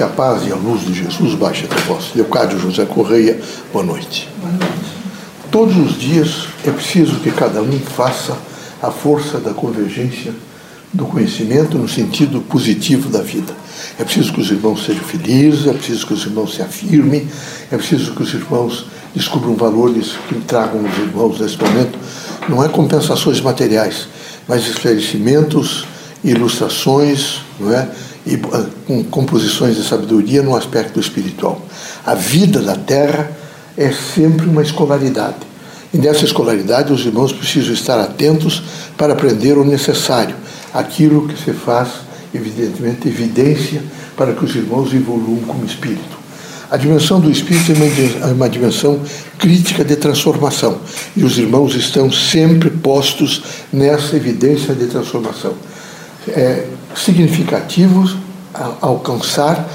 Que 0.00 0.04
a 0.04 0.08
paz 0.08 0.46
e 0.48 0.50
a 0.50 0.56
luz 0.56 0.80
de 0.80 0.94
Jesus 0.94 1.34
baixe 1.34 1.66
até 1.66 1.76
vós. 1.82 2.12
Leocádio 2.14 2.58
José 2.58 2.86
Correia, 2.86 3.38
boa 3.70 3.84
noite. 3.84 4.30
Boa 4.40 4.50
noite. 4.50 4.96
Todos 5.50 5.76
os 5.76 6.00
dias 6.00 6.46
é 6.66 6.70
preciso 6.70 7.16
que 7.16 7.30
cada 7.30 7.60
um 7.60 7.78
faça 7.80 8.34
a 8.80 8.90
força 8.90 9.38
da 9.38 9.52
convergência 9.52 10.32
do 10.90 11.04
conhecimento 11.04 11.76
no 11.76 11.86
sentido 11.86 12.40
positivo 12.40 13.10
da 13.10 13.20
vida. 13.20 13.52
É 13.98 14.02
preciso 14.02 14.32
que 14.32 14.40
os 14.40 14.50
irmãos 14.50 14.86
sejam 14.86 15.04
felizes, 15.04 15.66
é 15.66 15.72
preciso 15.74 16.06
que 16.06 16.14
os 16.14 16.24
irmãos 16.24 16.54
se 16.54 16.62
afirmem, 16.62 17.28
é 17.70 17.76
preciso 17.76 18.14
que 18.14 18.22
os 18.22 18.32
irmãos 18.32 18.86
descubram 19.14 19.54
valores 19.54 20.14
que 20.30 20.34
tragam 20.36 20.80
os 20.82 20.96
irmãos 20.96 21.38
nesse 21.38 21.58
momento. 21.58 21.98
Não 22.48 22.64
é 22.64 22.70
compensações 22.70 23.38
materiais, 23.42 24.08
mas 24.48 24.66
esclarecimentos, 24.66 25.84
ilustrações, 26.24 27.42
não 27.60 27.70
é? 27.70 27.86
E 28.26 28.40
ah, 28.52 28.66
com 28.86 29.02
composições 29.04 29.76
de 29.76 29.82
sabedoria 29.82 30.42
no 30.42 30.54
aspecto 30.56 31.00
espiritual. 31.00 31.60
A 32.04 32.14
vida 32.14 32.60
da 32.60 32.76
Terra 32.76 33.30
é 33.76 33.90
sempre 33.92 34.46
uma 34.46 34.62
escolaridade. 34.62 35.50
E 35.92 35.98
nessa 35.98 36.24
escolaridade, 36.24 36.92
os 36.92 37.04
irmãos 37.04 37.32
precisam 37.32 37.72
estar 37.72 37.98
atentos 37.98 38.62
para 38.96 39.12
aprender 39.12 39.58
o 39.58 39.64
necessário, 39.64 40.36
aquilo 40.72 41.26
que 41.26 41.42
se 41.42 41.52
faz, 41.52 41.88
evidentemente, 42.32 43.08
evidência 43.08 43.82
para 44.16 44.32
que 44.32 44.44
os 44.44 44.54
irmãos 44.54 44.92
evoluam 44.94 45.40
como 45.46 45.64
espírito. 45.64 46.20
A 46.70 46.76
dimensão 46.76 47.18
do 47.18 47.28
espírito 47.28 47.72
é 48.22 48.26
uma 48.26 48.48
dimensão 48.48 49.00
crítica 49.36 49.84
de 49.84 49.96
transformação, 49.96 50.78
e 51.16 51.24
os 51.24 51.36
irmãos 51.36 51.74
estão 51.74 52.12
sempre 52.12 52.70
postos 52.70 53.42
nessa 53.72 54.14
evidência 54.14 54.72
de 54.72 54.86
transformação. 54.86 55.54
É, 56.28 56.66
significativos 56.94 58.16
a 58.52 58.74
alcançar 58.80 59.68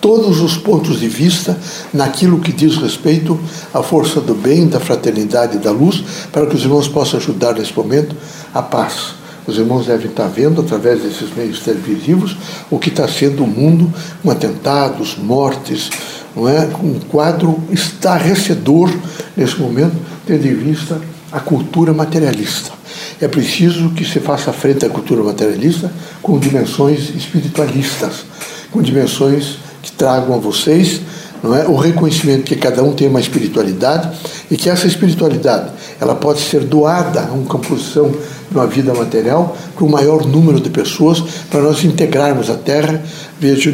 todos 0.00 0.40
os 0.40 0.56
pontos 0.56 1.00
de 1.00 1.08
vista 1.08 1.58
naquilo 1.92 2.38
que 2.38 2.52
diz 2.52 2.76
respeito 2.76 3.38
à 3.72 3.82
força 3.82 4.20
do 4.20 4.34
bem, 4.34 4.68
da 4.68 4.78
fraternidade 4.78 5.56
e 5.56 5.60
da 5.60 5.70
luz, 5.70 6.04
para 6.32 6.46
que 6.46 6.54
os 6.54 6.62
irmãos 6.62 6.86
possam 6.86 7.18
ajudar 7.18 7.54
nesse 7.54 7.76
momento 7.76 8.14
a 8.54 8.62
paz. 8.62 9.14
Os 9.46 9.58
irmãos 9.58 9.86
devem 9.86 10.08
estar 10.08 10.26
vendo, 10.26 10.60
através 10.60 11.02
desses 11.02 11.34
meios 11.34 11.60
televisivos, 11.60 12.36
o 12.70 12.78
que 12.78 12.88
está 12.88 13.08
sendo 13.08 13.44
o 13.44 13.46
mundo 13.46 13.92
com 14.22 14.30
atentados, 14.30 15.16
mortes, 15.16 15.90
não 16.34 16.48
é? 16.48 16.68
um 16.82 16.98
quadro 17.08 17.60
estarrecedor 17.70 18.92
nesse 19.36 19.56
momento, 19.60 19.96
tendo 20.26 20.46
em 20.46 20.54
vista 20.54 21.00
a 21.36 21.40
cultura 21.40 21.92
materialista. 21.92 22.72
É 23.20 23.28
preciso 23.28 23.90
que 23.90 24.04
se 24.04 24.20
faça 24.20 24.52
frente 24.52 24.86
à 24.86 24.88
cultura 24.88 25.22
materialista 25.22 25.92
com 26.22 26.38
dimensões 26.38 27.10
espiritualistas, 27.14 28.24
com 28.70 28.80
dimensões 28.80 29.58
que 29.82 29.92
tragam 29.92 30.34
a 30.34 30.38
vocês 30.38 31.02
não 31.42 31.54
é, 31.54 31.66
o 31.66 31.76
reconhecimento 31.76 32.44
que 32.44 32.56
cada 32.56 32.82
um 32.82 32.92
tem 32.92 33.08
uma 33.08 33.20
espiritualidade 33.20 34.10
e 34.50 34.56
que 34.56 34.68
essa 34.68 34.86
espiritualidade 34.86 35.70
ela 36.00 36.14
pode 36.14 36.40
ser 36.40 36.64
doada 36.64 37.20
a 37.20 37.32
uma 37.32 37.46
composição 37.46 38.10
de 38.10 38.56
uma 38.56 38.66
vida 38.66 38.94
material 38.94 39.56
para 39.74 39.84
o 39.84 39.90
maior 39.90 40.26
número 40.26 40.60
de 40.60 40.70
pessoas, 40.70 41.22
para 41.50 41.60
nós 41.60 41.84
integrarmos 41.84 42.48
a 42.48 42.54
Terra, 42.54 43.02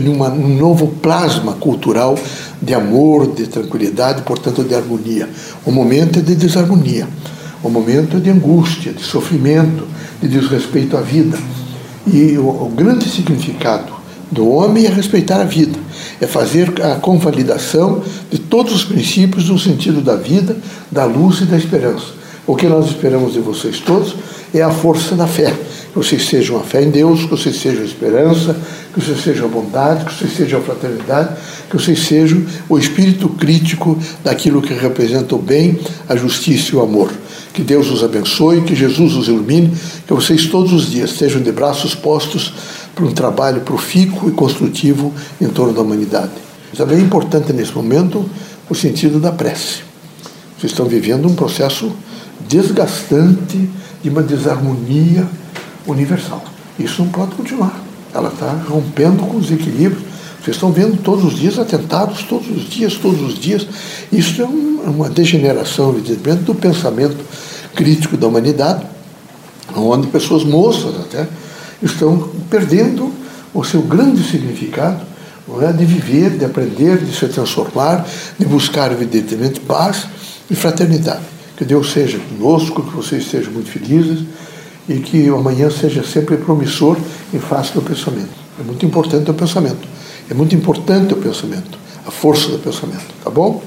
numa, 0.02 0.28
num 0.28 0.56
novo 0.56 0.88
plasma 1.00 1.52
cultural 1.52 2.18
de 2.60 2.74
amor, 2.74 3.32
de 3.32 3.46
tranquilidade, 3.46 4.22
portanto 4.22 4.64
de 4.64 4.74
harmonia. 4.74 5.28
O 5.64 5.70
momento 5.70 6.18
é 6.18 6.22
de 6.22 6.34
desarmonia, 6.34 7.08
o 7.62 7.68
momento 7.68 8.16
é 8.16 8.20
de 8.20 8.30
angústia, 8.30 8.92
de 8.92 9.02
sofrimento, 9.02 9.86
de 10.20 10.28
desrespeito 10.28 10.96
à 10.96 11.00
vida. 11.00 11.38
E 12.06 12.36
o, 12.36 12.48
o 12.48 12.72
grande 12.74 13.08
significado 13.08 13.92
do 14.30 14.48
homem 14.48 14.86
é 14.86 14.88
respeitar 14.88 15.40
a 15.40 15.44
vida, 15.44 15.78
é 16.20 16.26
fazer 16.26 16.72
a 16.82 16.96
convalidação 16.96 18.02
de 18.30 18.38
todos 18.38 18.74
os 18.74 18.84
princípios 18.84 19.48
no 19.48 19.58
sentido 19.58 20.00
da 20.00 20.16
vida, 20.16 20.56
da 20.90 21.04
luz 21.04 21.40
e 21.40 21.44
da 21.44 21.56
esperança. 21.56 22.21
O 22.44 22.56
que 22.56 22.66
nós 22.66 22.86
esperamos 22.86 23.34
de 23.34 23.40
vocês 23.40 23.78
todos 23.78 24.16
é 24.52 24.62
a 24.62 24.70
força 24.70 25.14
da 25.14 25.26
fé. 25.26 25.54
Que 25.92 25.98
vocês 25.98 26.26
sejam 26.26 26.56
a 26.56 26.60
fé 26.60 26.82
em 26.82 26.90
Deus, 26.90 27.20
que 27.20 27.30
vocês 27.30 27.56
sejam 27.56 27.82
a 27.82 27.84
esperança, 27.84 28.56
que 28.92 29.00
vocês 29.00 29.22
sejam 29.22 29.46
a 29.46 29.48
bondade, 29.48 30.04
que 30.04 30.14
vocês 30.14 30.34
sejam 30.34 30.58
a 30.58 30.62
fraternidade, 30.62 31.36
que 31.70 31.76
vocês 31.76 32.00
sejam 32.00 32.44
o 32.68 32.78
espírito 32.78 33.28
crítico 33.28 33.96
daquilo 34.24 34.60
que 34.60 34.74
representa 34.74 35.34
o 35.34 35.38
bem, 35.38 35.78
a 36.08 36.16
justiça 36.16 36.72
e 36.72 36.76
o 36.76 36.82
amor. 36.82 37.12
Que 37.52 37.62
Deus 37.62 37.90
os 37.90 38.02
abençoe, 38.02 38.62
que 38.62 38.74
Jesus 38.74 39.14
os 39.14 39.28
ilumine, 39.28 39.72
que 40.06 40.12
vocês 40.12 40.46
todos 40.46 40.72
os 40.72 40.90
dias 40.90 41.10
estejam 41.10 41.42
de 41.42 41.52
braços 41.52 41.94
postos 41.94 42.52
para 42.94 43.04
um 43.04 43.12
trabalho 43.12 43.60
profícuo 43.60 44.28
e 44.28 44.32
construtivo 44.32 45.12
em 45.40 45.48
torno 45.48 45.72
da 45.72 45.82
humanidade. 45.82 46.32
Também 46.76 46.98
é 46.98 47.00
importante 47.02 47.52
nesse 47.52 47.72
momento 47.72 48.28
o 48.68 48.74
sentido 48.74 49.20
da 49.20 49.30
prece. 49.30 49.82
Vocês 50.58 50.72
estão 50.72 50.86
vivendo 50.86 51.28
um 51.28 51.34
processo 51.34 51.92
desgastante 52.52 53.70
de 54.02 54.10
uma 54.10 54.22
desarmonia 54.22 55.26
universal. 55.86 56.44
Isso 56.78 57.02
não 57.02 57.10
pode 57.10 57.34
continuar. 57.34 57.80
Ela 58.12 58.28
está 58.28 58.52
rompendo 58.68 59.22
com 59.22 59.38
os 59.38 59.50
equilíbrios. 59.50 60.02
Vocês 60.42 60.56
estão 60.56 60.70
vendo 60.70 61.00
todos 61.02 61.24
os 61.24 61.38
dias 61.38 61.58
atentados, 61.58 62.22
todos 62.24 62.48
os 62.50 62.68
dias, 62.68 62.94
todos 62.94 63.22
os 63.22 63.38
dias. 63.38 63.66
Isso 64.12 64.42
é 64.42 64.44
uma 64.44 65.08
degeneração, 65.08 65.90
evidentemente, 65.90 66.42
do 66.42 66.54
pensamento 66.54 67.16
crítico 67.74 68.18
da 68.18 68.26
humanidade, 68.26 68.84
onde 69.74 70.08
pessoas 70.08 70.44
moças 70.44 70.94
até 71.00 71.26
estão 71.82 72.28
perdendo 72.50 73.10
o 73.54 73.64
seu 73.64 73.80
grande 73.80 74.22
significado 74.28 75.00
é? 75.62 75.72
de 75.72 75.84
viver, 75.86 76.30
de 76.30 76.44
aprender, 76.44 76.98
de 76.98 77.16
se 77.16 77.26
transformar, 77.28 78.06
de 78.38 78.44
buscar, 78.44 78.92
evidentemente, 78.92 79.60
paz 79.60 80.06
e 80.50 80.54
fraternidade. 80.54 81.31
Que 81.62 81.68
Deus 81.68 81.92
seja 81.92 82.18
conosco, 82.18 82.82
que 82.82 82.96
vocês 82.96 83.30
sejam 83.30 83.52
muito 83.52 83.70
felizes 83.70 84.24
e 84.88 84.98
que 84.98 85.28
amanhã 85.28 85.70
seja 85.70 86.02
sempre 86.02 86.36
promissor 86.36 86.96
em 87.32 87.38
face 87.38 87.72
do 87.72 87.80
pensamento. 87.80 88.32
É 88.58 88.64
muito 88.64 88.84
importante 88.84 89.30
o 89.30 89.34
pensamento. 89.34 89.86
É 90.28 90.34
muito 90.34 90.56
importante 90.56 91.14
o 91.14 91.18
pensamento, 91.18 91.78
a 92.04 92.10
força 92.10 92.48
do 92.48 92.58
pensamento, 92.58 93.06
tá 93.22 93.30
bom? 93.30 93.62